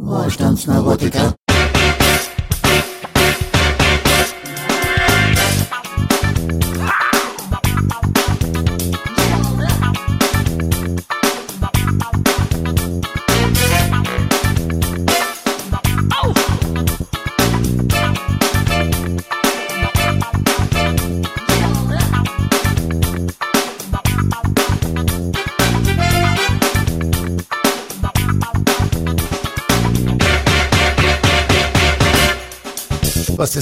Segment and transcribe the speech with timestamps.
[0.00, 1.20] Wohlstandsneurotiker.
[1.20, 1.47] Was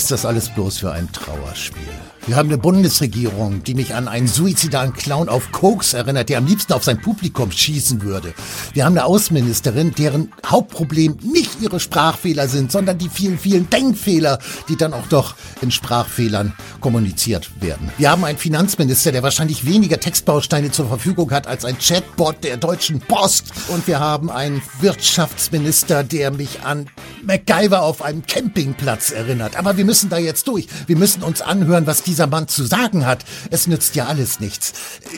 [0.06, 1.82] ist das alles bloß für ein Trauerspiel?
[2.26, 6.46] Wir haben eine Bundesregierung, die mich an einen suizidalen Clown auf Koks erinnert, der am
[6.46, 8.34] liebsten auf sein Publikum schießen würde.
[8.72, 14.40] Wir haben eine Außenministerin, deren Hauptproblem nicht ihre Sprachfehler sind, sondern die vielen, vielen Denkfehler,
[14.68, 17.92] die dann auch doch in Sprachfehlern kommuniziert werden.
[17.96, 22.56] Wir haben einen Finanzminister, der wahrscheinlich weniger Textbausteine zur Verfügung hat als ein Chatbot der
[22.56, 23.52] Deutschen Post.
[23.68, 26.90] Und wir haben einen Wirtschaftsminister, der mich an
[27.22, 29.56] MacGyver auf einem Campingplatz erinnert.
[29.56, 30.66] Aber wir müssen da jetzt durch.
[30.88, 33.24] Wir müssen uns anhören, was dieser Mann zu sagen hat.
[33.50, 34.72] Es nützt ja alles nichts.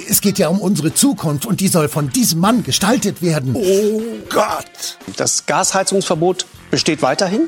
[0.09, 3.55] Es geht ja um unsere Zukunft und die soll von diesem Mann gestaltet werden.
[3.55, 4.99] Oh Gott!
[5.17, 7.43] Das Gasheizungsverbot besteht weiterhin?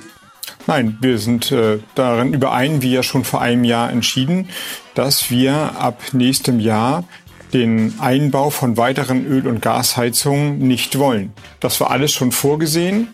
[0.68, 4.48] Nein, wir sind äh, darin überein, wie ja schon vor einem Jahr entschieden,
[4.94, 7.04] dass wir ab nächstem Jahr
[7.52, 11.32] den Einbau von weiteren Öl- und Gasheizungen nicht wollen.
[11.58, 13.08] Das war alles schon vorgesehen.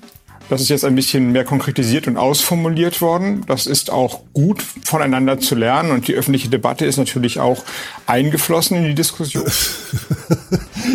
[0.49, 3.45] Das ist jetzt ein bisschen mehr konkretisiert und ausformuliert worden.
[3.47, 5.91] Das ist auch gut, voneinander zu lernen.
[5.91, 7.65] Und die öffentliche Debatte ist natürlich auch
[8.07, 9.45] eingeflossen in die Diskussion.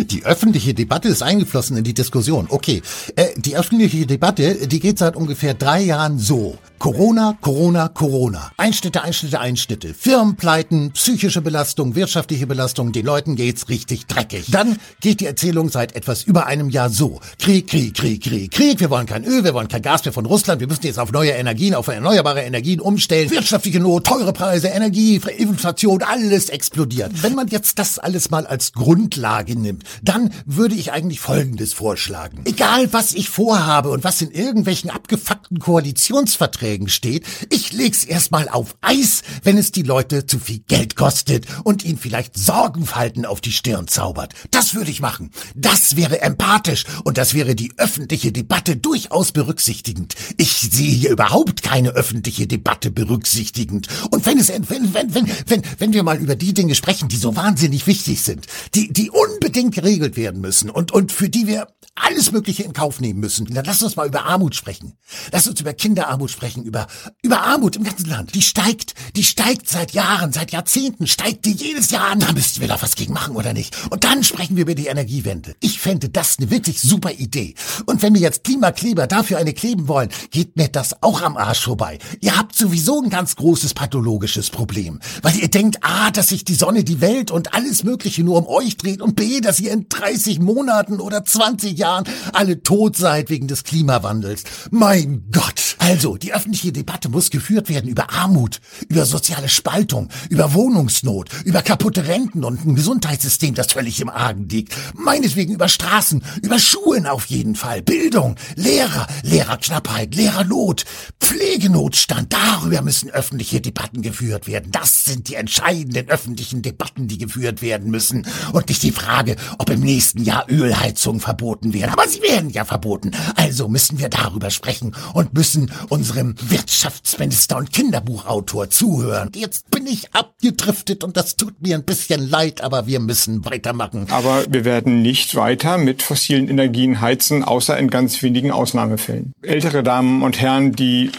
[0.04, 2.46] Die öffentliche Debatte ist eingeflossen in die Diskussion.
[2.48, 2.82] Okay,
[3.16, 6.58] äh, die öffentliche Debatte, die geht seit ungefähr drei Jahren so.
[6.78, 8.50] Corona, Corona, Corona.
[8.56, 9.94] Einschnitte, Einschnitte, Einschnitte.
[9.94, 12.90] Firmenpleiten, psychische Belastung, wirtschaftliche Belastung.
[12.90, 14.50] Den Leuten geht's richtig dreckig.
[14.50, 17.20] Dann geht die Erzählung seit etwas über einem Jahr so.
[17.38, 18.80] Krieg, Krieg, Krieg, Krieg, Krieg.
[18.80, 20.60] Wir wollen kein Öl, wir wollen kein Gas mehr von Russland.
[20.60, 23.30] Wir müssen jetzt auf neue Energien, auf erneuerbare Energien umstellen.
[23.30, 27.22] Wirtschaftliche Not, teure Preise, Energie, Inflation, alles explodiert.
[27.22, 32.42] Wenn man jetzt das alles mal als Grundlage nimmt, dann würde ich eigentlich Folgendes vorschlagen.
[32.44, 38.76] Egal, was ich vorhabe und was in irgendwelchen abgefuckten Koalitionsverträgen steht, ich leg's erstmal auf
[38.80, 43.52] Eis, wenn es die Leute zu viel Geld kostet und ihnen vielleicht Sorgenfalten auf die
[43.52, 44.34] Stirn zaubert.
[44.50, 45.30] Das würde ich machen.
[45.54, 50.14] Das wäre empathisch und das wäre die öffentliche Debatte durchaus berücksichtigend.
[50.36, 53.88] Ich sehe hier überhaupt keine öffentliche Debatte berücksichtigend.
[54.10, 57.16] Und wenn es, wenn, wenn, wenn, wenn, wenn wir mal über die Dinge sprechen, die
[57.16, 61.68] so wahnsinnig wichtig sind, die, die unbedingt geregelt werden müssen und, und für die wir
[61.94, 63.46] alles Mögliche in Kauf nehmen müssen.
[63.46, 64.94] Dann lass uns mal über Armut sprechen.
[65.30, 66.86] Lass uns über Kinderarmut sprechen, über,
[67.22, 68.34] über Armut im ganzen Land.
[68.34, 72.20] Die steigt, die steigt seit Jahren, seit Jahrzehnten, steigt die jedes Jahr an.
[72.20, 73.76] Da müssten wir da was gegen machen, oder nicht?
[73.90, 75.54] Und dann sprechen wir über die Energiewende.
[75.60, 77.54] Ich fände das eine wirklich super Idee.
[77.84, 81.62] Und wenn wir jetzt Klimakleber dafür eine kleben wollen, geht mir das auch am Arsch
[81.62, 81.98] vorbei.
[82.20, 84.98] Ihr habt sowieso ein ganz großes pathologisches Problem.
[85.22, 88.48] Weil ihr denkt, A, dass sich die Sonne, die Welt und alles Mögliche nur um
[88.48, 93.30] euch dreht und B, dass ihr in 30 Monaten oder 20 Jahren alle tot seid
[93.30, 94.42] wegen des Klimawandels.
[94.72, 95.76] Mein Gott.
[95.78, 101.60] Also, die öffentliche Debatte muss geführt werden über Armut, über soziale Spaltung, über Wohnungsnot, über
[101.60, 104.76] kaputte Renten und ein Gesundheitssystem, das völlig im Argen liegt.
[104.94, 110.84] Meinetwegen über Straßen, über Schulen auf jeden Fall, Bildung, Lehrer, Lehrerknappheit, Lehrernot,
[111.20, 112.32] Pflegenotstand.
[112.32, 114.70] Darüber müssen öffentliche Debatten geführt werden.
[114.72, 118.26] Das sind die entscheidenden öffentlichen Debatten, die geführt werden müssen.
[118.52, 121.90] Und nicht die Frage, ob im nächsten Jahr Ölheizungen verboten werden.
[121.90, 123.12] Aber sie werden ja verboten.
[123.36, 129.30] Also müssen wir darüber sprechen und müssen unserem Wirtschaftsminister und Kinderbuchautor zuhören.
[129.34, 134.06] Jetzt bin ich abgedriftet und das tut mir ein bisschen leid, aber wir müssen weitermachen.
[134.10, 139.01] Aber wir werden nicht weiter mit fossilen Energien heizen, außer in ganz wenigen Ausnahmefällen.
[139.42, 141.10] Ältere Damen und Herren, die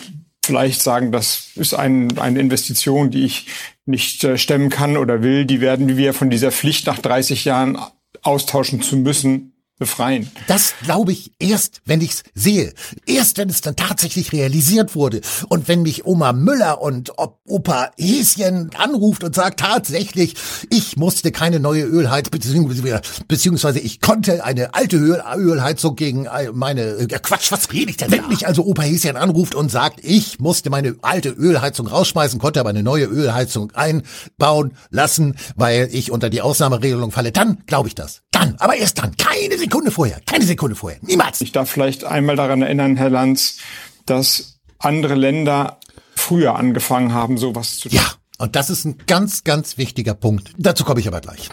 [0.43, 3.47] vielleicht sagen, das ist ein, eine Investition, die ich
[3.85, 7.77] nicht äh, stemmen kann oder will, die werden wir von dieser Pflicht nach 30 Jahren
[8.21, 9.52] austauschen zu müssen,
[9.83, 10.31] befreien.
[10.47, 12.73] Das glaube ich erst, wenn ich's sehe.
[13.05, 15.19] Erst, wenn es dann tatsächlich realisiert wurde.
[15.49, 20.35] Und wenn mich Oma Müller und Opa Häschen anruft und sagt tatsächlich,
[20.69, 26.81] ich musste keine neue Ölheizung, beziehungsweise, beziehungsweise ich konnte eine alte Öl Ölheizung gegen meine,
[26.81, 28.27] äh, Quatsch, was rede ich denn Wenn da?
[28.27, 32.69] mich also Opa Häschen anruft und sagt, ich musste meine alte Ölheizung rausschmeißen, konnte aber
[32.69, 38.21] eine neue Ölheizung einbauen lassen, weil ich unter die Ausnahmeregelung falle, dann glaube ich das.
[38.43, 39.15] Dann, aber erst dann.
[39.15, 40.19] Keine Sekunde vorher.
[40.25, 40.99] Keine Sekunde vorher.
[41.01, 41.39] Niemals.
[41.39, 43.59] Ich darf vielleicht einmal daran erinnern, Herr Lanz,
[44.05, 45.79] dass andere Länder
[46.15, 47.97] früher angefangen haben, sowas zu tun.
[47.97, 50.51] Ja, und das ist ein ganz, ganz wichtiger Punkt.
[50.57, 51.49] Dazu komme ich aber gleich.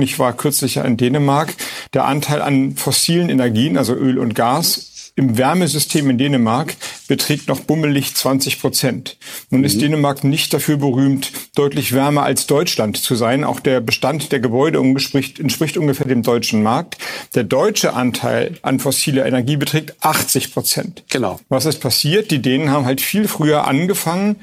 [0.00, 1.54] Ich war kürzlich ja in Dänemark.
[1.94, 4.74] Der Anteil an fossilen Energien, also Öl und Gas,
[5.16, 6.74] im Wärmesystem in Dänemark
[7.06, 9.16] beträgt noch bummelig 20 Prozent.
[9.50, 9.66] Nun mhm.
[9.66, 13.44] ist Dänemark nicht dafür berühmt, deutlich wärmer als Deutschland zu sein.
[13.44, 16.98] Auch der Bestand der Gebäude entspricht, entspricht ungefähr dem deutschen Markt.
[17.34, 21.04] Der deutsche Anteil an fossiler Energie beträgt 80 Prozent.
[21.10, 21.38] Genau.
[21.48, 22.30] Was ist passiert?
[22.30, 24.36] Die Dänen haben halt viel früher angefangen,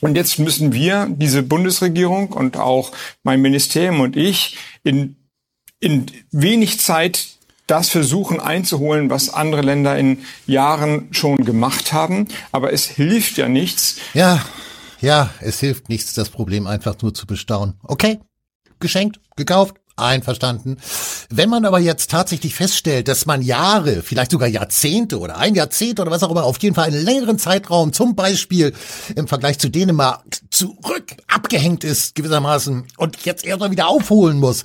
[0.00, 2.92] und jetzt müssen wir, diese Bundesregierung und auch
[3.22, 5.16] mein Ministerium und ich, in,
[5.80, 7.37] in wenig Zeit
[7.68, 12.26] das versuchen einzuholen, was andere Länder in Jahren schon gemacht haben.
[12.50, 13.96] Aber es hilft ja nichts.
[14.14, 14.44] Ja,
[15.00, 17.74] ja, es hilft nichts, das Problem einfach nur zu bestaunen.
[17.84, 18.18] Okay,
[18.80, 20.78] geschenkt, gekauft, einverstanden.
[21.30, 26.00] Wenn man aber jetzt tatsächlich feststellt, dass man Jahre, vielleicht sogar Jahrzehnte oder ein Jahrzehnt
[26.00, 28.72] oder was auch immer, auf jeden Fall einen längeren Zeitraum, zum Beispiel
[29.14, 34.64] im Vergleich zu Dänemark, zurück abgehängt ist gewissermaßen und jetzt erstmal wieder aufholen muss,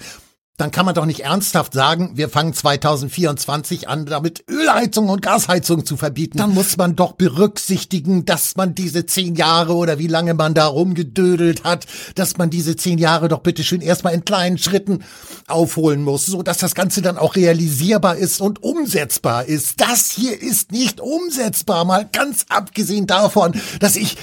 [0.57, 5.83] dann kann man doch nicht ernsthaft sagen, wir fangen 2024 an, damit Ölheizung und Gasheizung
[5.83, 6.37] zu verbieten.
[6.37, 10.67] Dann muss man doch berücksichtigen, dass man diese zehn Jahre oder wie lange man da
[10.67, 15.03] rumgedödelt hat, dass man diese zehn Jahre doch bitteschön erstmal in kleinen Schritten
[15.47, 19.81] aufholen muss, so dass das Ganze dann auch realisierbar ist und umsetzbar ist.
[19.81, 24.17] Das hier ist nicht umsetzbar, mal ganz abgesehen davon, dass ich,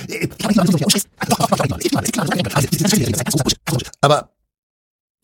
[4.01, 4.31] aber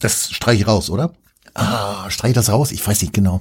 [0.00, 1.12] das streiche ich raus, oder?
[1.54, 2.72] Ah, streiche das raus?
[2.72, 3.40] Ich weiß nicht genau.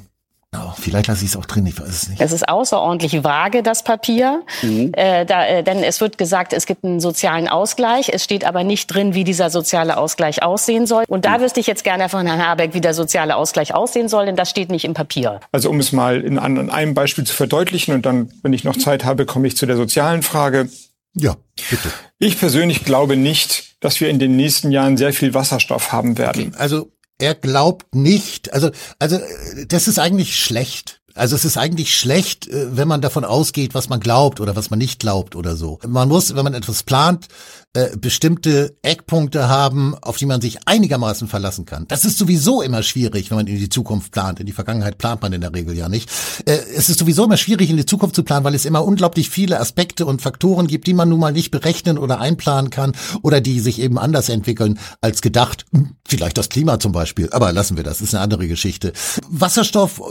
[0.57, 2.21] Oh, vielleicht lasse ich es auch drin, ich weiß es nicht.
[2.21, 4.43] Es ist außerordentlich vage, das Papier.
[4.61, 4.91] Mhm.
[4.93, 8.09] Äh, da, äh, denn es wird gesagt, es gibt einen sozialen Ausgleich.
[8.09, 11.03] Es steht aber nicht drin, wie dieser soziale Ausgleich aussehen soll.
[11.07, 11.43] Und da mhm.
[11.43, 14.49] wüsste ich jetzt gerne von Herrn Habeck, wie der soziale Ausgleich aussehen soll, denn das
[14.49, 15.41] steht nicht im Papier.
[15.51, 18.77] Also um es mal in, an einem Beispiel zu verdeutlichen und dann, wenn ich noch
[18.77, 20.69] Zeit habe, komme ich zu der sozialen Frage.
[21.15, 21.35] Ja,
[21.69, 21.89] bitte.
[22.19, 26.47] Ich persönlich glaube nicht, dass wir in den nächsten Jahren sehr viel Wasserstoff haben werden.
[26.47, 29.19] Okay, also er glaubt nicht, also, also
[29.67, 30.94] das ist eigentlich schlecht.
[31.15, 34.69] Also es ist eigentlich schlecht, äh, wenn man davon ausgeht, was man glaubt oder was
[34.69, 35.79] man nicht glaubt oder so.
[35.87, 37.27] Man muss, wenn man etwas plant,
[37.73, 41.85] äh, bestimmte Eckpunkte haben, auf die man sich einigermaßen verlassen kann.
[41.87, 44.39] Das ist sowieso immer schwierig, wenn man in die Zukunft plant.
[44.39, 46.09] In die Vergangenheit plant man in der Regel ja nicht.
[46.45, 49.29] Äh, es ist sowieso immer schwierig, in die Zukunft zu planen, weil es immer unglaublich
[49.29, 53.39] viele Aspekte und Faktoren gibt, die man nun mal nicht berechnen oder einplanen kann oder
[53.39, 55.65] die sich eben anders entwickeln als gedacht.
[55.73, 58.91] Hm, vielleicht das Klima zum Beispiel, aber lassen wir das, ist eine andere Geschichte.
[59.29, 60.01] Wasserstoff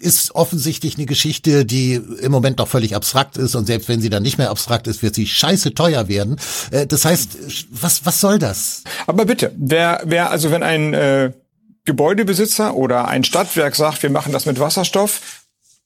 [0.00, 4.10] ist offensichtlich eine Geschichte, die im Moment noch völlig abstrakt ist und selbst wenn sie
[4.10, 6.36] dann nicht mehr abstrakt ist, wird sie scheiße teuer werden.
[6.70, 7.38] Äh, das heißt,
[7.70, 8.84] was, was soll das?
[9.06, 11.32] Aber bitte, wer, wer, also wenn ein äh,
[11.84, 15.20] Gebäudebesitzer oder ein Stadtwerk sagt, wir machen das mit Wasserstoff,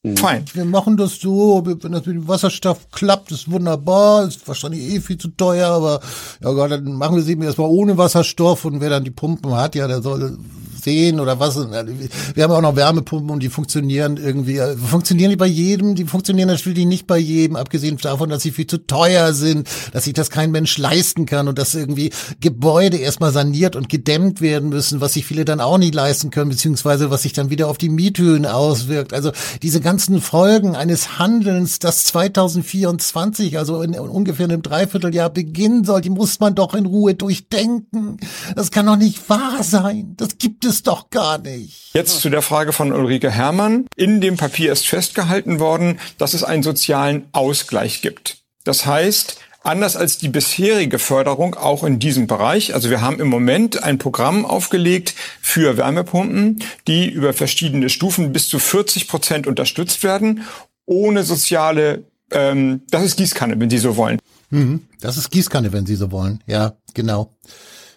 [0.05, 0.19] Mhm.
[0.19, 0.45] Fein.
[0.53, 5.01] Wir machen das so, wenn das mit dem Wasserstoff klappt, ist wunderbar, ist wahrscheinlich eh
[5.01, 6.01] viel zu teuer, aber
[6.43, 9.57] ja Gott, dann machen wir es eben erstmal ohne Wasserstoff und wer dann die Pumpen
[9.57, 10.39] hat, ja, der soll
[10.85, 11.57] sehen oder was.
[11.57, 16.05] Wir haben auch noch Wärmepumpen und die funktionieren irgendwie, äh, funktionieren die bei jedem, die
[16.05, 20.13] funktionieren natürlich nicht bei jedem, abgesehen davon, dass sie viel zu teuer sind, dass sich
[20.13, 22.11] das kein Mensch leisten kann und dass irgendwie
[22.41, 26.51] Gebäude erstmal saniert und gedämmt werden müssen, was sich viele dann auch nicht leisten können,
[26.51, 29.13] beziehungsweise was sich dann wieder auf die Miethöhen auswirkt.
[29.13, 29.33] Also
[29.63, 36.11] diese ganzen Folgen eines Handelns, das 2024, also in ungefähr einem Dreivierteljahr beginnen soll, die
[36.11, 38.19] muss man doch in Ruhe durchdenken.
[38.55, 40.15] Das kann doch nicht wahr sein.
[40.17, 41.91] Das gibt es es doch gar nicht.
[41.95, 43.87] Jetzt zu der Frage von Ulrike Herrmann.
[43.97, 48.39] In dem Papier ist festgehalten worden, dass es einen sozialen Ausgleich gibt.
[48.65, 52.75] Das heißt, anders als die bisherige Förderung auch in diesem Bereich.
[52.75, 58.49] Also wir haben im Moment ein Programm aufgelegt für Wärmepumpen, die über verschiedene Stufen bis
[58.49, 60.43] zu 40 Prozent unterstützt werden,
[60.87, 64.19] ohne soziale, ähm, das ist Gießkanne, wenn Sie so wollen.
[64.51, 66.43] Mhm, das ist Gießkanne, wenn Sie so wollen.
[66.47, 67.35] Ja, genau.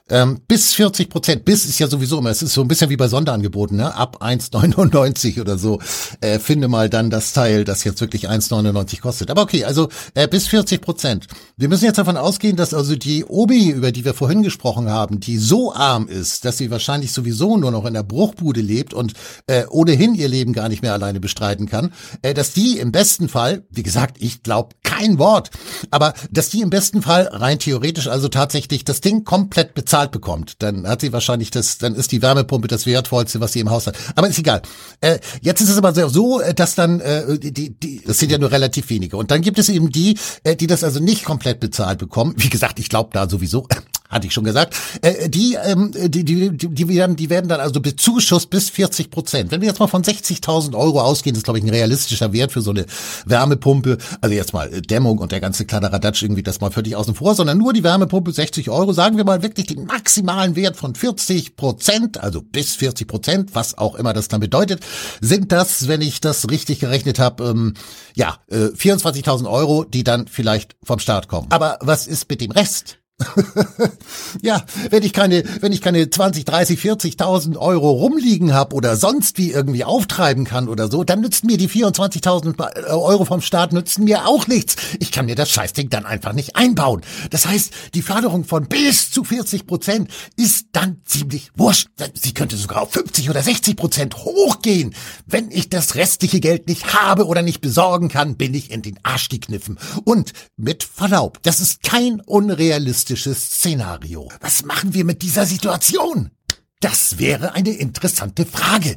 [0.10, 2.98] Ähm, bis 40 Prozent, bis ist ja sowieso immer, es ist so ein bisschen wie
[2.98, 3.94] bei Sonderangeboten, ne?
[3.94, 5.80] ab 1,99 oder so,
[6.22, 9.30] äh, finde mal dann das Teil, das jetzt wirklich 1,99 kostet.
[9.30, 11.28] Aber okay, also äh, bis 40 Prozent.
[11.58, 15.20] Wir müssen jetzt davon ausgehen, dass also die Obi, über die wir vorhin gesprochen haben,
[15.20, 19.14] die so arm ist, dass sie wahrscheinlich sowieso nur noch in der Bruchbude lebt und
[19.48, 23.28] äh, ohnehin ihr Leben gar nicht mehr alleine bestreiten kann, äh, dass die im besten
[23.28, 25.52] Fall, wie gesagt, ich glaube kein Wort,
[25.92, 30.62] aber dass die im besten Fall rein theoretisch also tatsächlich das Ding komplett bezahlt bekommt,
[30.62, 33.88] dann hat sie wahrscheinlich das, dann ist die Wärmepumpe das wertvollste, was sie im Haus
[33.88, 33.96] hat.
[34.16, 34.62] Aber ist egal.
[35.02, 38.38] Äh, jetzt ist es aber so, äh, dass dann äh, die, die, das sind ja
[38.38, 39.18] nur relativ wenige.
[39.18, 42.34] Und dann gibt es eben die, äh, die das also nicht komplett bezahlt bekommen.
[42.38, 43.68] Wie gesagt, ich glaube da sowieso
[44.10, 47.60] hatte ich schon gesagt, äh, die, ähm, die, die, die, die, werden, die werden dann
[47.60, 49.52] also bezuschusst bis 40 Prozent.
[49.52, 52.52] Wenn wir jetzt mal von 60.000 Euro ausgehen, das ist glaube ich ein realistischer Wert
[52.52, 52.86] für so eine
[53.26, 53.98] Wärmepumpe.
[54.22, 57.36] Also jetzt mal äh, Dämmung und der ganze Kladderadatsch irgendwie das mal völlig außen vor,
[57.36, 58.94] sondern nur die Wärmepumpe 60 Euro.
[58.94, 63.78] Sagen wir mal wirklich den maximalen Wert von 40 Prozent, also bis 40 Prozent, was
[63.78, 64.82] auch immer das dann bedeutet,
[65.22, 67.74] sind das, wenn ich das richtig gerechnet habe, ähm,
[68.16, 71.48] ja, äh, 24.000 Euro, die dann vielleicht vom Staat kommen.
[71.50, 73.00] Aber was ist mit dem Rest?
[74.44, 79.40] ja, wenn ich keine, wenn ich keine 20, 30, 40.000 Euro rumliegen habe oder sonst
[79.40, 84.04] wie irgendwie auftreiben kann oder so, dann nützen mir die 24.000 Euro vom Staat nützen
[84.04, 84.76] mir auch nichts.
[85.00, 87.02] Ich kann mir das Scheißding dann einfach nicht einbauen.
[87.32, 91.88] Das heißt, die Förderung von bis zu 40 Prozent ist dann ziemlich wurscht.
[92.14, 94.94] Sie könnte sogar auf 50 oder 60 Prozent hochgehen.
[95.26, 99.00] Wenn ich das restliche Geld nicht habe oder nicht besorgen kann, bin ich in den
[99.02, 99.80] Arsch gekniffen.
[100.04, 104.30] Und mit Verlaub, das ist kein unrealistisches realistisches Szenario.
[104.42, 106.32] Was machen wir mit dieser Situation?
[106.80, 108.96] Das wäre eine interessante Frage,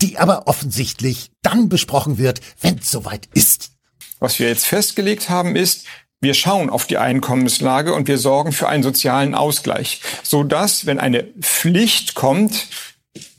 [0.00, 3.72] die aber offensichtlich dann besprochen wird, wenn es soweit ist.
[4.20, 5.86] Was wir jetzt festgelegt haben, ist,
[6.20, 11.00] wir schauen auf die Einkommenslage und wir sorgen für einen sozialen Ausgleich, so dass, wenn
[11.00, 12.68] eine Pflicht kommt,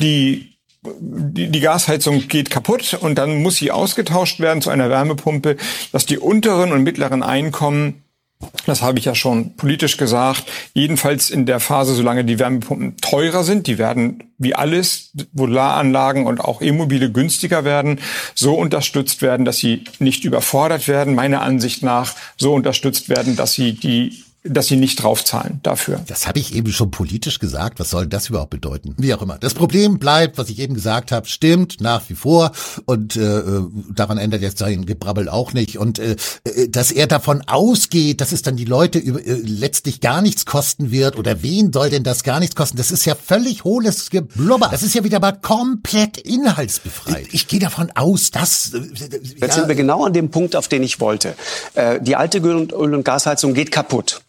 [0.02, 0.50] die
[0.86, 5.56] die, die Gasheizung geht kaputt und dann muss sie ausgetauscht werden zu einer Wärmepumpe,
[5.94, 8.04] dass die unteren und mittleren Einkommen
[8.66, 10.44] das habe ich ja schon politisch gesagt.
[10.74, 16.42] Jedenfalls in der Phase, solange die Wärmepumpen teurer sind, die werden wie alles, Modularanlagen und
[16.42, 18.00] auch E-Mobile günstiger werden,
[18.36, 23.54] so unterstützt werden, dass sie nicht überfordert werden, meiner Ansicht nach so unterstützt werden, dass
[23.54, 26.02] sie die dass sie nicht draufzahlen dafür.
[26.08, 27.80] Das habe ich eben schon politisch gesagt.
[27.80, 28.94] Was soll das überhaupt bedeuten?
[28.98, 29.38] Wie auch immer.
[29.38, 32.52] Das Problem bleibt, was ich eben gesagt habe, stimmt nach wie vor
[32.86, 33.42] und äh,
[33.94, 35.78] daran ändert jetzt sein Gebrabbel auch nicht.
[35.78, 40.02] Und äh, äh, dass er davon ausgeht, dass es dann die Leute über, äh, letztlich
[40.02, 42.76] gar nichts kosten wird oder wen soll denn das gar nichts kosten?
[42.78, 44.68] Das ist ja völlig hohles Geblubber.
[44.70, 47.28] Das ist ja wieder mal komplett inhaltsbefreit.
[47.28, 48.74] Ich, ich gehe davon aus, dass...
[48.74, 48.82] Äh,
[49.24, 51.36] Jetzt ja, sind wir genau an dem Punkt, auf den ich wollte.
[51.76, 54.22] Äh, die alte Öl- und Gasheizung geht kaputt.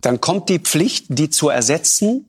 [0.00, 2.28] Dann kommt die Pflicht, die zu ersetzen,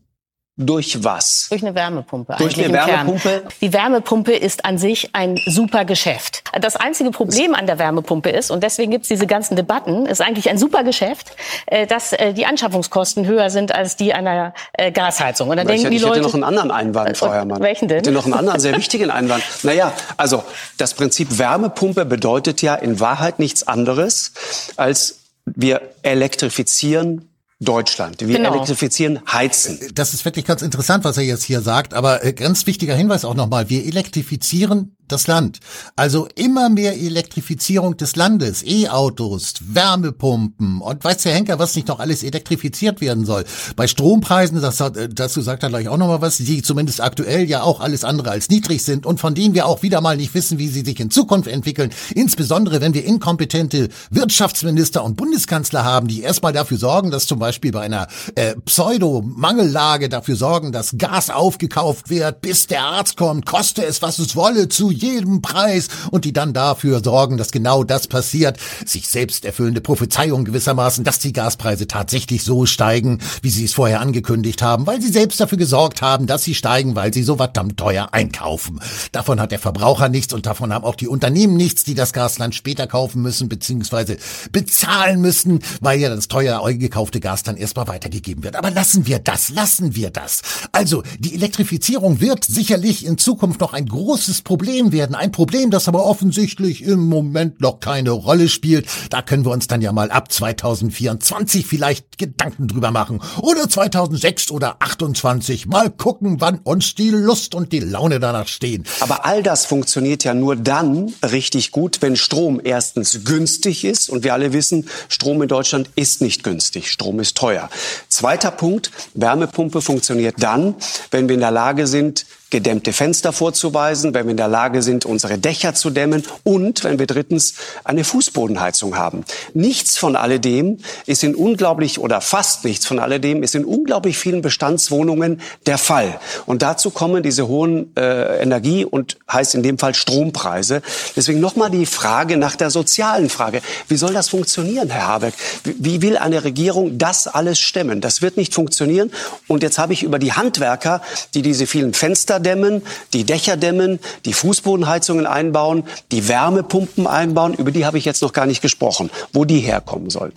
[0.60, 1.48] durch was?
[1.50, 2.36] Durch eine Wärmepumpe.
[2.38, 3.44] Durch eine Wärmepumpe?
[3.62, 6.44] Die Wärmepumpe ist an sich ein super Geschäft.
[6.60, 10.22] Das einzige Problem an der Wärmepumpe ist, und deswegen gibt es diese ganzen Debatten, ist
[10.22, 11.32] eigentlich ein super Geschäft,
[11.68, 15.48] äh, dass äh, die Anschaffungskosten höher sind als die einer äh, Gasheizung.
[15.48, 17.62] Und dann denken ich, die ich Leute, hätte noch einen anderen Einwand, Frau Herrmann.
[17.62, 18.00] Welchen denn?
[18.00, 19.44] Ich hätte noch einen anderen, sehr wichtigen Einwand.
[19.64, 20.44] Naja, also
[20.78, 24.34] das Prinzip Wärmepumpe bedeutet ja in Wahrheit nichts anderes,
[24.78, 27.29] als wir elektrifizieren
[27.60, 28.22] Deutschland.
[28.22, 28.54] Wir genau.
[28.54, 29.80] elektrifizieren, heizen.
[29.94, 31.94] Das ist wirklich ganz interessant, was er jetzt hier sagt.
[31.94, 33.70] Aber äh, ganz wichtiger Hinweis auch nochmal.
[33.70, 35.60] Wir elektrifizieren das Land.
[35.96, 38.64] Also immer mehr Elektrifizierung des Landes.
[38.66, 43.46] E-Autos, Wärmepumpen und weiß der Henker, was nicht noch alles elektrifiziert werden soll.
[43.76, 47.50] Bei Strompreisen, das hat, äh, dazu sagt er gleich auch nochmal was, die zumindest aktuell
[47.50, 50.34] ja auch alles andere als niedrig sind und von denen wir auch wieder mal nicht
[50.34, 51.92] wissen, wie sie sich in Zukunft entwickeln.
[52.16, 57.72] Insbesondere, wenn wir inkompetente Wirtschaftsminister und Bundeskanzler haben, die erstmal dafür sorgen, dass zum Beispiel
[57.72, 63.86] bei einer äh, Pseudo-Mangellage dafür sorgen, dass Gas aufgekauft wird, bis der Arzt kommt, koste
[63.86, 68.08] es, was es wolle, zu jedem Preis und die dann dafür sorgen, dass genau das
[68.08, 68.58] passiert.
[68.86, 74.02] Sich selbst erfüllende Prophezeiung gewissermaßen, dass die Gaspreise tatsächlich so steigen, wie sie es vorher
[74.02, 77.78] angekündigt haben, weil sie selbst dafür gesorgt haben, dass sie steigen, weil sie so verdammt
[77.78, 78.80] teuer einkaufen.
[79.12, 82.56] Davon hat der Verbraucher nichts und davon haben auch die Unternehmen nichts, die das Gasland
[82.56, 84.18] später kaufen müssen, beziehungsweise
[84.52, 88.56] bezahlen müssen, weil ja das teuer gekaufte Gas dann erstmal weitergegeben wird.
[88.56, 90.42] Aber lassen wir das, lassen wir das.
[90.72, 95.16] Also, die Elektrifizierung wird sicherlich in Zukunft noch ein großes Problem werden.
[95.16, 98.88] Ein Problem, das aber offensichtlich im Moment noch keine Rolle spielt.
[99.10, 103.22] Da können wir uns dann ja mal ab 2024 vielleicht Gedanken drüber machen.
[103.42, 105.68] Oder 2006 oder 28.
[105.68, 108.86] Mal gucken, wann uns die Lust und die Laune danach stehen.
[109.00, 114.10] Aber all das funktioniert ja nur dann richtig gut, wenn Strom erstens günstig ist.
[114.10, 116.92] Und wir alle wissen, Strom in Deutschland ist nicht günstig.
[116.92, 117.70] Strom ist teuer.
[118.08, 120.76] Zweiter Punkt, Wärmepumpe funktioniert dann,
[121.12, 125.06] wenn wir in der Lage sind, gedämmte Fenster vorzuweisen, wenn wir in der Lage sind,
[125.06, 129.24] unsere Dächer zu dämmen und wenn wir drittens eine Fußbodenheizung haben.
[129.54, 134.42] Nichts von alledem ist in unglaublich oder fast nichts von alledem ist in unglaublich vielen
[134.42, 136.20] Bestandswohnungen der Fall.
[136.46, 140.82] Und dazu kommen diese hohen äh, Energie- und heißt in dem Fall Strompreise.
[141.16, 143.62] Deswegen nochmal die Frage nach der sozialen Frage.
[143.88, 145.34] Wie soll das funktionieren, Herr Habeck?
[145.64, 148.02] Wie, will eine Regierung das alles stemmen?
[148.02, 149.12] Das wird nicht funktionieren.
[149.48, 151.02] Und jetzt habe ich über die Handwerker,
[151.34, 152.82] die diese vielen Fenster dämmen,
[153.14, 157.54] die Dächer dämmen, die Fußbodenheizungen einbauen, die Wärmepumpen einbauen.
[157.54, 160.34] Über die habe ich jetzt noch gar nicht gesprochen, wo die herkommen sollen.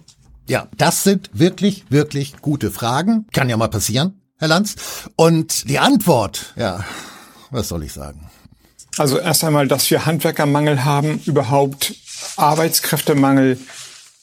[0.49, 3.27] Ja, das sind wirklich, wirklich gute Fragen.
[3.33, 4.75] Kann ja mal passieren, Herr Lanz.
[5.17, 6.85] Und die Antwort, ja,
[7.51, 8.31] was soll ich sagen?
[8.99, 11.95] Also erst einmal, dass wir Handwerkermangel haben, überhaupt
[12.37, 13.59] Arbeitskräftemangel,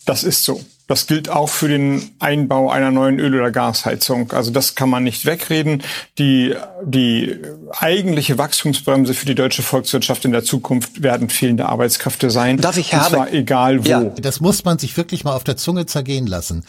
[0.05, 0.63] das ist so.
[0.89, 4.31] Das gilt auch für den Einbau einer neuen Öl- oder Gasheizung.
[4.31, 5.83] Also das kann man nicht wegreden.
[6.17, 7.37] Die, die
[7.77, 12.57] eigentliche Wachstumsbremse für die deutsche Volkswirtschaft in der Zukunft werden fehlende Arbeitskräfte sein.
[12.57, 13.87] Darf ich, Herr Und zwar egal wo.
[13.87, 14.03] Ja.
[14.03, 16.65] Das muss man sich wirklich mal auf der Zunge zergehen lassen.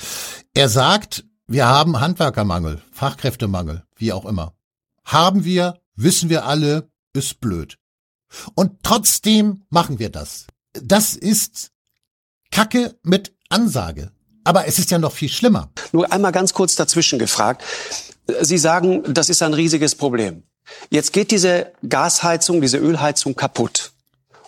[0.52, 4.52] Er sagt, wir haben Handwerkermangel, Fachkräftemangel, wie auch immer.
[5.02, 7.78] Haben wir, wissen wir alle, ist blöd.
[8.54, 10.46] Und trotzdem machen wir das.
[10.74, 11.70] Das ist
[12.50, 14.10] Kacke mit Ansage.
[14.44, 15.70] Aber es ist ja noch viel schlimmer.
[15.92, 17.62] Nur einmal ganz kurz dazwischen gefragt.
[18.40, 20.44] Sie sagen, das ist ein riesiges Problem.
[20.88, 23.92] Jetzt geht diese Gasheizung, diese Ölheizung kaputt.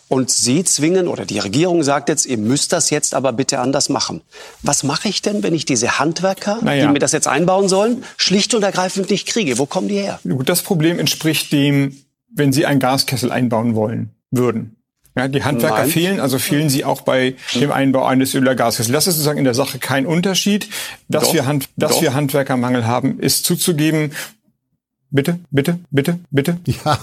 [0.08, 3.88] Und Sie zwingen, oder die Regierung sagt jetzt, ihr müsst das jetzt aber bitte anders
[3.88, 4.20] machen.
[4.60, 6.86] Was mache ich denn, wenn ich diese Handwerker, naja.
[6.86, 9.56] die mir das jetzt einbauen sollen, schlicht und ergreifend nicht kriege?
[9.56, 10.20] Wo kommen die her?
[10.24, 11.96] Das Problem entspricht dem,
[12.28, 14.76] wenn Sie einen Gaskessel einbauen wollen würden.
[15.14, 15.90] Ja, die Handwerker Nein.
[15.90, 18.92] fehlen, also fehlen sie auch bei dem Einbau eines Öl- oder Gaskessels.
[18.92, 20.68] Das ist sozusagen in der Sache kein Unterschied.
[21.08, 21.34] Dass, Doch.
[21.34, 24.12] wir, Hand, dass wir Handwerkermangel haben, ist zuzugeben.
[25.10, 26.58] Bitte, bitte, bitte, bitte.
[26.64, 26.98] Ja,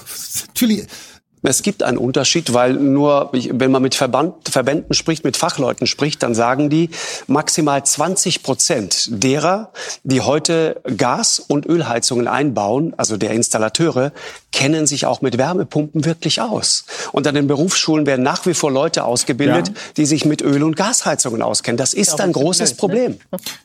[0.48, 0.88] natürlich.
[1.42, 6.22] Es gibt einen Unterschied, weil nur, wenn man mit Verband, Verbänden spricht, mit Fachleuten spricht,
[6.24, 6.90] dann sagen die,
[7.28, 9.72] maximal 20 Prozent derer,
[10.04, 14.12] die heute Gas- und Ölheizungen einbauen, also der Installateure,
[14.52, 16.86] kennen sich auch mit Wärmepumpen wirklich aus.
[17.12, 19.74] Und an den Berufsschulen werden nach wie vor Leute ausgebildet, ja.
[19.98, 21.78] die sich mit Öl- und Gasheizungen auskennen.
[21.78, 22.78] Das ist ein großes ne?
[22.78, 23.18] Problem.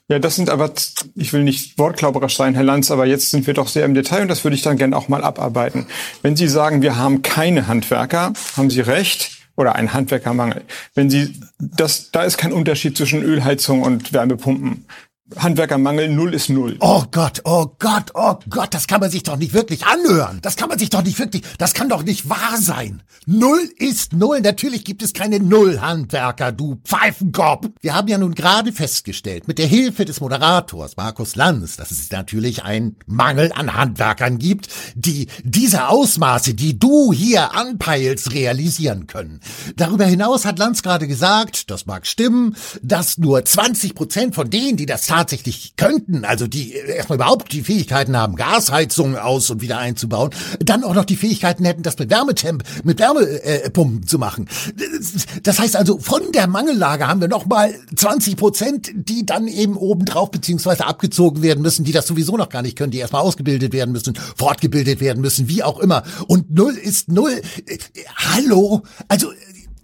[0.08, 0.70] Ja, das sind aber,
[1.14, 4.22] ich will nicht wortklauberisch sein, Herr Lanz, aber jetzt sind wir doch sehr im Detail
[4.22, 5.86] und das würde ich dann gerne auch mal abarbeiten.
[6.22, 10.62] Wenn Sie sagen, wir haben keine Handwerker, haben Sie recht oder einen Handwerkermangel.
[10.94, 14.86] Wenn Sie das, da ist kein Unterschied zwischen Ölheizung und Wärmepumpen.
[15.36, 16.76] Handwerkermangel, null ist null.
[16.80, 20.38] Oh Gott, oh Gott, oh Gott, das kann man sich doch nicht wirklich anhören.
[20.42, 23.02] Das kann man sich doch nicht wirklich, das kann doch nicht wahr sein.
[23.24, 24.42] Null ist null.
[24.42, 27.68] Natürlich gibt es keine Null-Handwerker, du Pfeifenkopf.
[27.80, 32.10] Wir haben ja nun gerade festgestellt, mit der Hilfe des Moderators Markus Lanz, dass es
[32.10, 39.40] natürlich einen Mangel an Handwerkern gibt, die diese Ausmaße, die du hier anpeilst, realisieren können.
[39.76, 44.76] Darüber hinaus hat Lanz gerade gesagt, das mag stimmen, dass nur 20 Prozent von denen,
[44.76, 49.78] die das tatsächlich könnten, also die erstmal überhaupt die Fähigkeiten haben, Gasheizungen aus und wieder
[49.78, 54.48] einzubauen, dann auch noch die Fähigkeiten hätten, das mit Wärmetemp, mit Wärmepumpen zu machen.
[55.44, 60.32] Das heißt also, von der Mangellage haben wir nochmal 20 Prozent, die dann eben obendrauf
[60.32, 63.92] beziehungsweise abgezogen werden müssen, die das sowieso noch gar nicht können, die erstmal ausgebildet werden
[63.92, 66.02] müssen, fortgebildet werden müssen, wie auch immer.
[66.26, 67.40] Und null ist null.
[68.16, 68.82] Hallo?
[69.06, 69.28] Also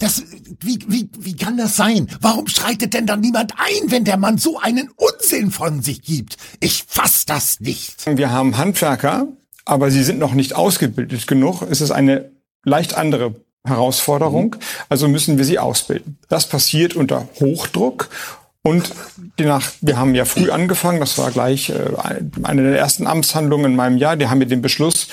[0.01, 0.25] das,
[0.61, 2.09] wie, wie, wie kann das sein?
[2.21, 6.37] Warum schreitet denn dann niemand ein, wenn der Mann so einen Unsinn von sich gibt?
[6.59, 8.05] Ich fass das nicht.
[8.07, 9.29] Wir haben Handwerker,
[9.65, 11.63] aber sie sind noch nicht ausgebildet genug.
[11.63, 12.31] Es ist eine
[12.65, 13.35] leicht andere
[13.65, 14.57] Herausforderung.
[14.59, 14.65] Mhm.
[14.89, 16.19] Also müssen wir sie ausbilden.
[16.29, 18.09] Das passiert unter Hochdruck.
[18.63, 18.93] Und
[19.39, 21.91] nach, wir haben ja früh angefangen, das war gleich äh,
[22.43, 24.17] eine der ersten Amtshandlungen in meinem Jahr.
[24.17, 25.09] Die haben wir den Beschluss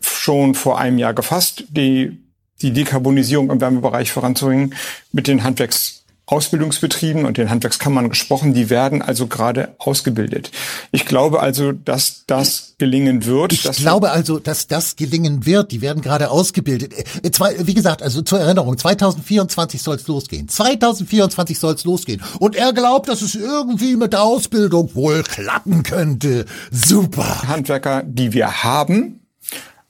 [0.00, 2.18] schon vor einem Jahr gefasst, die
[2.62, 4.74] die Dekarbonisierung im Wärmebereich voranzubringen,
[5.12, 8.54] mit den Handwerksausbildungsbetrieben und den Handwerkskammern gesprochen.
[8.54, 10.50] Die werden also gerade ausgebildet.
[10.92, 13.52] Ich glaube also, dass das gelingen wird.
[13.52, 15.72] Ich glaube also, dass das gelingen wird.
[15.72, 16.92] Die werden gerade ausgebildet.
[16.94, 20.48] Äh, wie gesagt, also zur Erinnerung, 2024 soll es losgehen.
[20.48, 22.22] 2024 soll es losgehen.
[22.38, 26.46] Und er glaubt, dass es irgendwie mit der Ausbildung wohl klappen könnte.
[26.70, 27.48] Super.
[27.48, 29.21] Handwerker, die wir haben,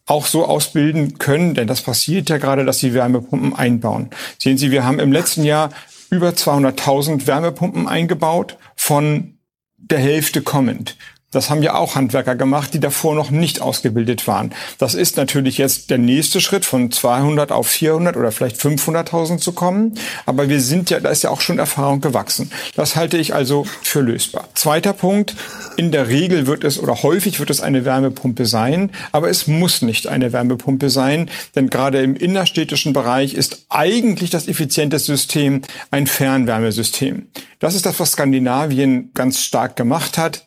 [0.06, 4.10] auch so ausbilden können, denn das passiert ja gerade, dass sie Wärmepumpen einbauen.
[4.38, 5.70] Sehen Sie, wir haben im letzten Jahr
[6.10, 9.38] über 200.000 Wärmepumpen eingebaut, von
[9.76, 10.96] der Hälfte kommend.
[11.32, 14.54] Das haben ja auch Handwerker gemacht, die davor noch nicht ausgebildet waren.
[14.78, 19.52] Das ist natürlich jetzt der nächste Schritt von 200 auf 400 oder vielleicht 500.000 zu
[19.52, 19.94] kommen.
[20.26, 22.52] Aber wir sind ja, da ist ja auch schon Erfahrung gewachsen.
[22.76, 24.48] Das halte ich also für lösbar.
[24.54, 25.34] Zweiter Punkt.
[25.76, 29.80] In der Regel wird es oder häufig wird es eine Wärmepumpe sein, aber es muss
[29.80, 36.06] nicht eine Wärmepumpe sein, denn gerade im innerstädtischen Bereich ist eigentlich das effiziente System ein
[36.06, 37.28] Fernwärmesystem.
[37.58, 40.46] Das ist das, was Skandinavien ganz stark gemacht hat.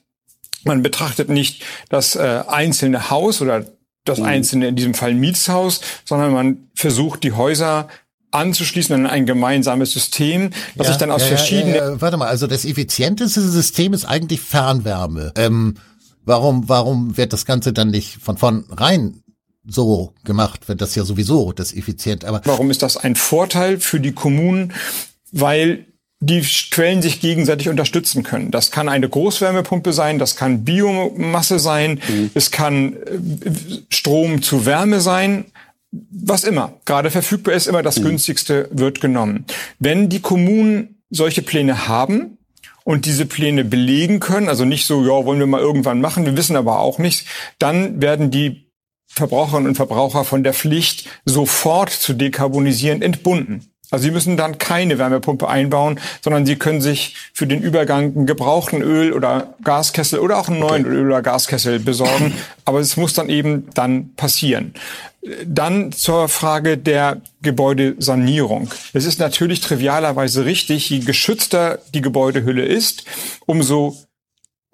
[0.65, 3.65] Man betrachtet nicht das äh, einzelne Haus oder
[4.03, 4.25] das mhm.
[4.25, 7.87] einzelne, in diesem Fall Mietshaus, sondern man versucht, die Häuser
[8.31, 11.75] anzuschließen an ein gemeinsames System, das ja, sich dann aus ja, verschiedenen...
[11.75, 15.31] Ja, warte mal, also das effizienteste System ist eigentlich Fernwärme.
[15.37, 15.75] Ähm,
[16.25, 19.21] warum, warum wird das Ganze dann nicht von vornherein
[19.67, 22.41] so gemacht, wenn das ja sowieso das effizient, aber...
[22.43, 24.73] Warum ist das ein Vorteil für die Kommunen?
[25.31, 25.85] Weil
[26.19, 28.51] die Quellen sich gegenseitig unterstützen können.
[28.51, 32.31] Das kann eine Großwärmepumpe sein, das kann Biomasse sein, mhm.
[32.33, 33.19] es kann äh,
[33.89, 35.45] Strom zu Wärme sein,
[35.91, 36.73] was immer.
[36.85, 38.03] Gerade verfügbar ist, immer das mhm.
[38.03, 39.45] günstigste wird genommen.
[39.79, 42.37] Wenn die Kommunen solche Pläne haben,
[42.85, 46.37] und diese Pläne belegen können, also nicht so, ja, wollen wir mal irgendwann machen, wir
[46.37, 48.71] wissen aber auch nicht, dann werden die
[49.07, 53.71] Verbraucherinnen und Verbraucher von der Pflicht, sofort zu dekarbonisieren, entbunden.
[53.91, 58.25] Also Sie müssen dann keine Wärmepumpe einbauen, sondern Sie können sich für den Übergang einen
[58.25, 60.95] gebrauchten Öl- oder Gaskessel oder auch einen neuen okay.
[60.95, 62.33] Öl- oder Gaskessel besorgen.
[62.65, 64.73] Aber es muss dann eben dann passieren.
[65.45, 68.69] Dann zur Frage der Gebäudesanierung.
[68.93, 73.05] Es ist natürlich trivialerweise richtig, je geschützter die Gebäudehülle ist,
[73.45, 73.97] umso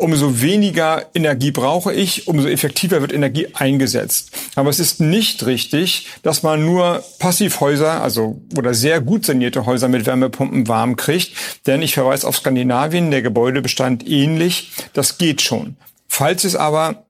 [0.01, 4.31] umso weniger Energie brauche ich, umso effektiver wird Energie eingesetzt.
[4.55, 9.87] Aber es ist nicht richtig, dass man nur Passivhäuser, also oder sehr gut sanierte Häuser
[9.87, 11.33] mit Wärmepumpen warm kriegt,
[11.67, 15.77] denn ich verweise auf Skandinavien, der Gebäudebestand ähnlich, das geht schon.
[16.07, 17.05] Falls es aber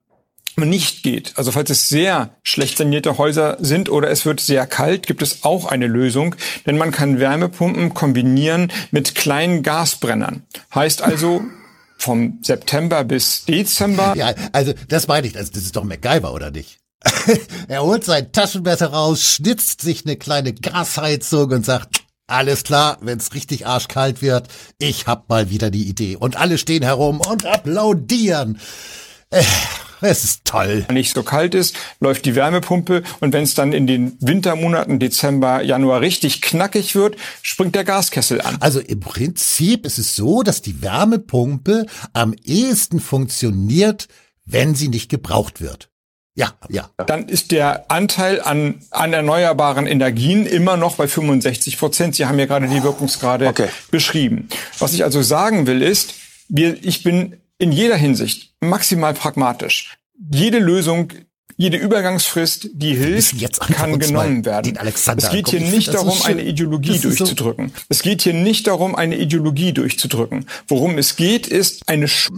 [0.57, 5.07] nicht geht, also falls es sehr schlecht sanierte Häuser sind oder es wird sehr kalt,
[5.07, 10.43] gibt es auch eine Lösung, denn man kann Wärmepumpen kombinieren mit kleinen Gasbrennern.
[10.75, 11.41] Heißt also,
[12.01, 14.15] vom September bis Dezember.
[14.15, 16.79] Ja, also das meine ich, also das ist doch MacGyver, oder nicht?
[17.67, 23.33] er holt sein Taschenmesser raus, schnitzt sich eine kleine Gasheizung und sagt, alles klar, wenn's
[23.33, 26.15] richtig arschkalt wird, ich hab mal wieder die Idee.
[26.15, 28.59] Und alle stehen herum und applaudieren.
[29.29, 29.43] Äh,
[30.09, 30.85] es ist toll.
[30.87, 34.99] Wenn nicht so kalt ist, läuft die Wärmepumpe und wenn es dann in den Wintermonaten
[34.99, 38.57] Dezember, Januar richtig knackig wird, springt der Gaskessel an.
[38.59, 44.07] Also im Prinzip ist es so, dass die Wärmepumpe am ehesten funktioniert,
[44.45, 45.91] wenn sie nicht gebraucht wird.
[46.33, 46.89] Ja, ja.
[47.05, 52.15] Dann ist der Anteil an, an erneuerbaren Energien immer noch bei 65 Prozent.
[52.15, 53.67] Sie haben ja gerade die Wirkungsgrade okay.
[53.91, 54.47] beschrieben.
[54.79, 56.13] Was ich also sagen will ist,
[56.47, 59.95] wir, ich bin in jeder Hinsicht maximal pragmatisch.
[60.33, 61.13] Jede Lösung,
[61.57, 64.77] jede Übergangsfrist, die hilft, kann genommen werden.
[64.77, 67.67] Es geht hier nicht darum, eine Ideologie durchzudrücken.
[67.69, 70.47] So es geht hier nicht darum, eine Ideologie durchzudrücken.
[70.67, 72.31] Worum es geht, ist eine Sch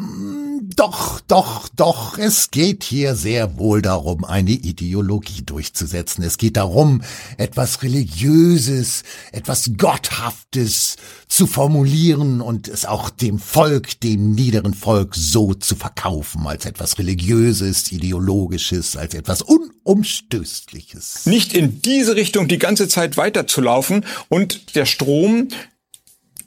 [0.75, 6.23] doch, doch, doch, es geht hier sehr wohl darum, eine Ideologie durchzusetzen.
[6.23, 7.01] Es geht darum,
[7.37, 10.95] etwas Religiöses, etwas Gotthaftes
[11.33, 16.99] zu formulieren und es auch dem Volk, dem niederen Volk so zu verkaufen, als etwas
[16.99, 21.25] Religiöses, Ideologisches, als etwas Unumstößliches.
[21.25, 25.47] Nicht in diese Richtung die ganze Zeit weiterzulaufen und der Strom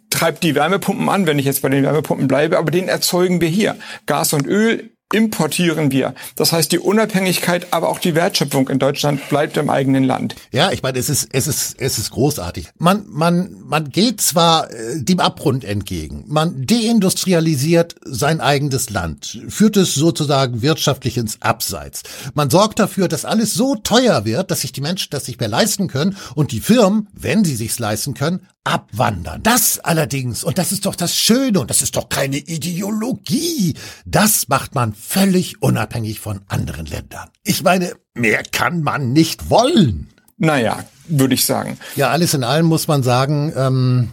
[0.08, 3.48] treibt die Wärmepumpen an, wenn ich jetzt bei den Wärmepumpen bleibe, aber den erzeugen wir
[3.48, 3.76] hier.
[4.06, 6.14] Gas und Öl importieren wir.
[6.34, 10.34] Das heißt, die Unabhängigkeit, aber auch die Wertschöpfung in Deutschland bleibt im eigenen Land.
[10.50, 12.70] Ja, ich meine, es ist, es ist, es ist großartig.
[12.78, 16.24] Man, man, man geht zwar äh, dem Abgrund entgegen.
[16.26, 22.02] Man deindustrialisiert sein eigenes Land, führt es sozusagen wirtschaftlich ins Abseits.
[22.34, 25.48] Man sorgt dafür, dass alles so teuer wird, dass sich die Menschen das nicht mehr
[25.48, 29.42] leisten können und die Firmen, wenn sie sich's leisten können, abwandern.
[29.42, 33.74] Das allerdings, und das ist doch das Schöne, und das ist doch keine Ideologie,
[34.04, 37.28] das macht man völlig unabhängig von anderen Ländern.
[37.44, 40.08] Ich meine, mehr kann man nicht wollen.
[40.36, 41.78] Naja, würde ich sagen.
[41.94, 44.08] Ja, alles in allem muss man sagen, ähm,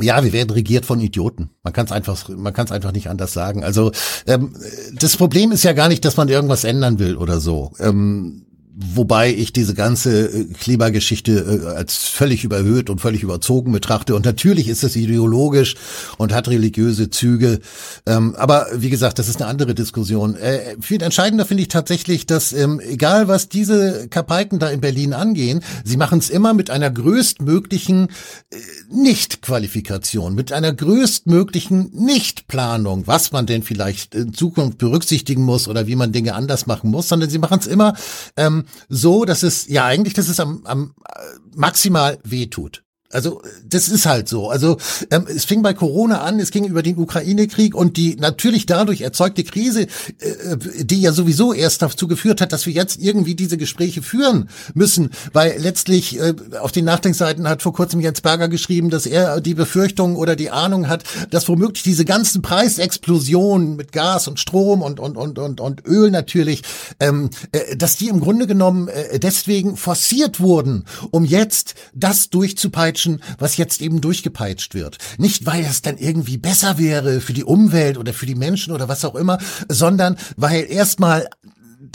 [0.00, 1.50] ja, wir werden regiert von Idioten.
[1.62, 3.64] Man kann es einfach, man kann es einfach nicht anders sagen.
[3.64, 3.92] Also
[4.26, 4.56] ähm,
[4.94, 7.72] das Problem ist ja gar nicht, dass man irgendwas ändern will oder so.
[7.78, 14.16] Ähm, Wobei ich diese ganze äh, Klimageschichte äh, als völlig überhöht und völlig überzogen betrachte.
[14.16, 15.76] Und natürlich ist es ideologisch
[16.18, 17.60] und hat religiöse Züge.
[18.04, 20.34] Ähm, aber wie gesagt, das ist eine andere Diskussion.
[20.34, 25.12] Äh, viel entscheidender finde ich tatsächlich, dass ähm, egal was diese Kapaiken da in Berlin
[25.12, 28.08] angehen, sie machen es immer mit einer größtmöglichen
[28.90, 35.94] Nicht-Qualifikation, mit einer größtmöglichen Nicht-Planung, was man denn vielleicht in Zukunft berücksichtigen muss oder wie
[35.94, 37.94] man Dinge anders machen muss, sondern sie machen es immer
[38.36, 41.20] ähm, so, dass es ja eigentlich, dass es am, am äh,
[41.54, 42.83] maximal weh tut.
[43.14, 44.50] Also das ist halt so.
[44.50, 44.76] Also
[45.10, 49.02] ähm, es fing bei Corona an, es ging über den Ukraine-Krieg und die natürlich dadurch
[49.02, 49.86] erzeugte Krise, äh,
[50.80, 55.10] die ja sowieso erst dazu geführt hat, dass wir jetzt irgendwie diese Gespräche führen müssen,
[55.32, 59.54] weil letztlich äh, auf den Nachdenkseiten hat vor kurzem Jens Berger geschrieben, dass er die
[59.54, 64.98] Befürchtung oder die Ahnung hat, dass womöglich diese ganzen Preisexplosionen mit Gas und Strom und
[64.98, 66.62] und und und und Öl natürlich,
[66.98, 73.03] ähm, äh, dass die im Grunde genommen äh, deswegen forciert wurden, um jetzt das durchzupeitschen
[73.04, 74.98] durchpeitschen, was jetzt eben durchgepeitscht wird.
[75.18, 78.88] Nicht, weil es dann irgendwie besser wäre für die Umwelt oder für die Menschen oder
[78.88, 79.38] was auch immer,
[79.68, 81.28] sondern weil erstmal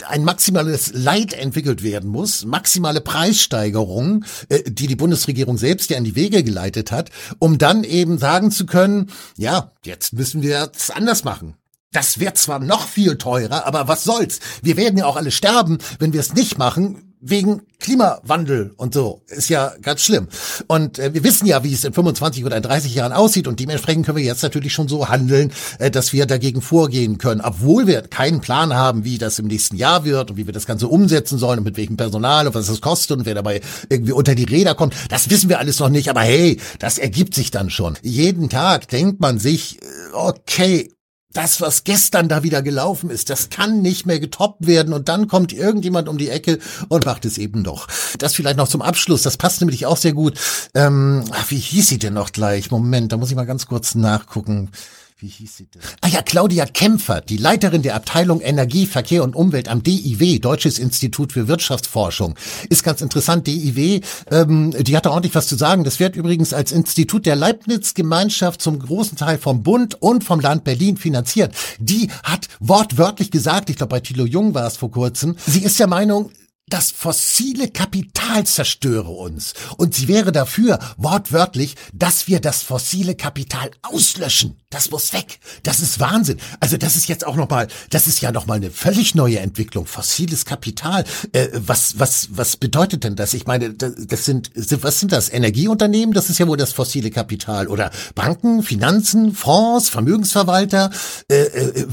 [0.06, 6.04] ein maximales Leid entwickelt werden muss, maximale Preissteigerungen, äh, die die Bundesregierung selbst ja in
[6.04, 10.90] die Wege geleitet hat, um dann eben sagen zu können, ja, jetzt müssen wir es
[10.90, 11.54] anders machen.
[11.92, 14.38] Das wird zwar noch viel teurer, aber was soll's?
[14.62, 19.22] Wir werden ja auch alle sterben, wenn wir es nicht machen wegen Klimawandel und so.
[19.28, 20.28] Ist ja ganz schlimm.
[20.66, 23.60] Und äh, wir wissen ja, wie es in 25 oder in 30 Jahren aussieht und
[23.60, 27.86] dementsprechend können wir jetzt natürlich schon so handeln, äh, dass wir dagegen vorgehen können, obwohl
[27.86, 30.88] wir keinen Plan haben, wie das im nächsten Jahr wird und wie wir das Ganze
[30.88, 34.34] umsetzen sollen und mit welchem Personal und was das kostet und wer dabei irgendwie unter
[34.34, 34.94] die Räder kommt.
[35.08, 37.98] Das wissen wir alles noch nicht, aber hey, das ergibt sich dann schon.
[38.02, 40.90] Jeden Tag denkt man sich, äh, okay,
[41.32, 45.28] das, was gestern da wieder gelaufen ist, das kann nicht mehr getoppt werden und dann
[45.28, 47.86] kommt irgendjemand um die Ecke und macht es eben doch.
[48.18, 50.38] Das vielleicht noch zum Abschluss, das passt nämlich auch sehr gut.
[50.74, 52.70] Ähm, ach, wie hieß sie denn noch gleich?
[52.70, 54.70] Moment, da muss ich mal ganz kurz nachgucken
[55.20, 55.82] wie hieß sie denn?
[56.00, 60.78] Ah ja, Claudia Kämpfer, die Leiterin der Abteilung Energie, Verkehr und Umwelt am DIW, Deutsches
[60.78, 62.36] Institut für Wirtschaftsforschung.
[62.68, 65.84] Ist ganz interessant, DIW, ähm, die hat da ordentlich was zu sagen.
[65.84, 70.64] Das wird übrigens als Institut der Leibniz-Gemeinschaft zum großen Teil vom Bund und vom Land
[70.64, 71.54] Berlin finanziert.
[71.78, 75.78] Die hat wortwörtlich gesagt, ich glaube bei Thilo Jung war es vor kurzem, sie ist
[75.78, 76.30] der Meinung,
[76.70, 79.54] das fossile Kapital zerstöre uns.
[79.76, 84.56] Und sie wäre dafür, wortwörtlich, dass wir das fossile Kapital auslöschen.
[84.70, 85.40] Das muss weg.
[85.64, 86.38] Das ist Wahnsinn.
[86.60, 89.84] Also das ist jetzt auch nochmal, das ist ja nochmal eine völlig neue Entwicklung.
[89.84, 91.04] Fossiles Kapital.
[91.32, 93.34] Äh, was, was, was bedeutet denn das?
[93.34, 95.28] Ich meine, das, sind, was sind das?
[95.28, 96.14] Energieunternehmen?
[96.14, 97.66] Das ist ja wohl das fossile Kapital.
[97.66, 100.90] Oder Banken, Finanzen, Fonds, Vermögensverwalter.
[101.28, 101.86] Äh, äh,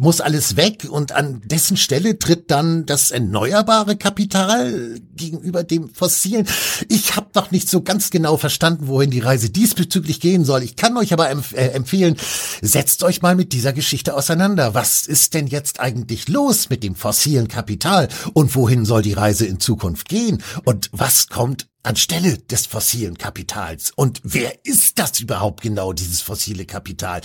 [0.00, 6.46] muss alles weg und an dessen Stelle tritt dann das erneuerbare Kapital gegenüber dem fossilen.
[6.88, 10.62] Ich habe noch nicht so ganz genau verstanden, wohin die Reise diesbezüglich gehen soll.
[10.62, 12.16] Ich kann euch aber empf äh, empfehlen,
[12.62, 14.74] setzt euch mal mit dieser Geschichte auseinander.
[14.74, 19.46] Was ist denn jetzt eigentlich los mit dem fossilen Kapital und wohin soll die Reise
[19.46, 23.92] in Zukunft gehen und was kommt anstelle des fossilen Kapitals.
[23.94, 27.20] Und wer ist das überhaupt genau, dieses fossile Kapital?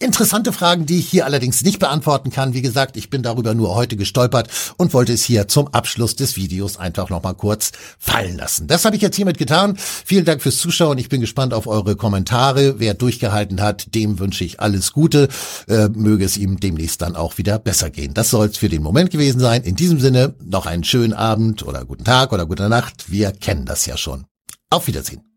[0.00, 2.54] Interessante Fragen, die ich hier allerdings nicht beantworten kann.
[2.54, 6.36] Wie gesagt, ich bin darüber nur heute gestolpert und wollte es hier zum Abschluss des
[6.36, 8.68] Videos einfach nochmal kurz fallen lassen.
[8.68, 9.76] Das habe ich jetzt hiermit getan.
[9.76, 10.98] Vielen Dank fürs Zuschauen.
[10.98, 12.78] Ich bin gespannt auf eure Kommentare.
[12.78, 15.28] Wer durchgehalten hat, dem wünsche ich alles Gute.
[15.66, 18.14] Äh, möge es ihm demnächst dann auch wieder besser gehen.
[18.14, 19.64] Das soll es für den Moment gewesen sein.
[19.64, 23.10] In diesem Sinne noch einen schönen Abend oder guten Tag oder gute Nacht.
[23.10, 24.26] Wir kennen das ja schon.
[24.70, 25.27] Auf Wiedersehen.